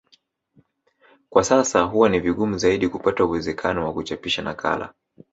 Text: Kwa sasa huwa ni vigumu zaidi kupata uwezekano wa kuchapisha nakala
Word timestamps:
Kwa 1.29 1.43
sasa 1.43 1.81
huwa 1.81 2.09
ni 2.09 2.19
vigumu 2.19 2.57
zaidi 2.57 2.89
kupata 2.89 3.25
uwezekano 3.25 3.85
wa 3.85 3.93
kuchapisha 3.93 4.41
nakala 4.41 4.93